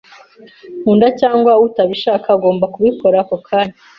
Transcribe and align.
Nkunda 0.79 1.07
cyangwa 1.19 1.51
utabishaka, 1.65 2.27
ugomba 2.37 2.65
kubikora 2.73 3.17
ako 3.23 3.35
kanya. 3.47 3.77